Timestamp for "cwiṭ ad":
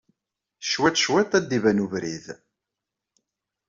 1.03-1.45